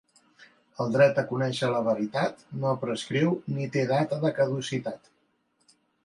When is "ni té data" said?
3.57-4.19